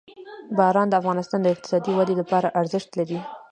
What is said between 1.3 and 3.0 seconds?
د اقتصادي ودې لپاره ارزښت